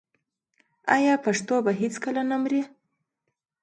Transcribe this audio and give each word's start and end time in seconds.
آیا 0.95 1.13
پښتو 1.25 1.55
به 1.65 1.71
هیڅکله 1.81 2.21
نه 2.29 2.37
مري؟ 2.41 2.61